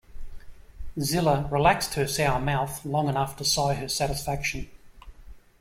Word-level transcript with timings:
Zilla 0.97 1.47
relaxed 1.51 1.93
her 1.93 2.07
sour 2.07 2.39
mouth 2.39 2.83
long 2.85 3.07
enough 3.07 3.37
to 3.37 3.45
sigh 3.45 3.75
her 3.75 3.87
satisfaction. 3.87 4.67